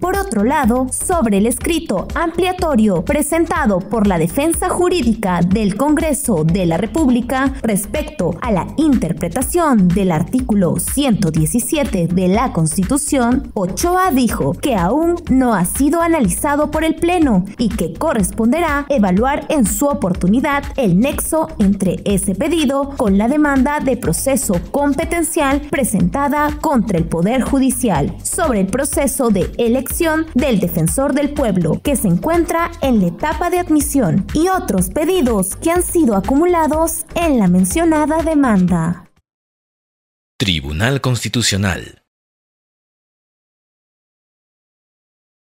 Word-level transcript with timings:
Por 0.00 0.16
otro 0.16 0.44
lado, 0.44 0.86
sobre 0.92 1.38
el 1.38 1.46
escrito 1.46 2.06
ampliatorio 2.14 3.04
presentado 3.04 3.80
por 3.80 4.06
la 4.06 4.16
Defensa 4.16 4.68
Jurídica 4.68 5.40
del 5.40 5.76
Congreso 5.76 6.44
de 6.44 6.66
la 6.66 6.76
República 6.76 7.52
respecto 7.62 8.36
a 8.40 8.52
la 8.52 8.68
interpretación 8.76 9.88
del 9.88 10.12
artículo 10.12 10.76
117 10.78 12.06
de 12.06 12.28
la 12.28 12.52
Constitución, 12.52 13.50
Ochoa 13.54 14.12
dijo 14.12 14.52
que 14.52 14.76
aún 14.76 15.16
no 15.30 15.54
ha 15.54 15.64
sido 15.64 16.00
analizado 16.00 16.70
por 16.70 16.84
el 16.84 16.94
Pleno 16.94 17.44
y 17.58 17.68
que 17.68 17.92
corresponderá 17.92 18.86
evaluar 18.88 19.46
en 19.48 19.66
su 19.66 19.86
oportunidad 19.86 20.62
el 20.76 21.00
nexo 21.00 21.48
entre 21.58 21.96
ese 22.04 22.36
pedido 22.36 22.90
con 22.96 23.18
la 23.18 23.26
demanda 23.26 23.80
de 23.80 23.96
proceso 23.96 24.54
competencial 24.70 25.62
presentada 25.70 26.56
contra 26.60 26.98
el 26.98 27.04
Poder 27.04 27.42
Judicial 27.42 28.14
sobre 28.22 28.60
el 28.60 28.68
proceso 28.68 29.30
de 29.30 29.50
elección 29.58 29.87
del 30.34 30.60
defensor 30.60 31.14
del 31.14 31.30
pueblo 31.30 31.80
que 31.82 31.96
se 31.96 32.08
encuentra 32.08 32.70
en 32.82 33.00
la 33.00 33.08
etapa 33.08 33.50
de 33.50 33.58
admisión 33.58 34.26
y 34.34 34.48
otros 34.48 34.90
pedidos 34.90 35.56
que 35.56 35.70
han 35.70 35.82
sido 35.82 36.14
acumulados 36.16 37.04
en 37.14 37.38
la 37.38 37.48
mencionada 37.48 38.22
demanda. 38.22 39.10
Tribunal 40.38 41.00
Constitucional 41.00 42.02